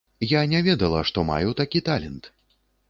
Я 0.29 0.41
не 0.53 0.61
ведала, 0.69 1.03
што 1.11 1.27
маю 1.31 1.55
такі 1.61 1.85
талент. 1.93 2.33